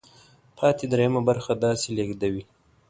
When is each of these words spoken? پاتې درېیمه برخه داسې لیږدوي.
پاتې 0.57 0.85
درېیمه 0.91 1.21
برخه 1.29 1.51
داسې 1.65 1.87
لیږدوي. 1.97 2.43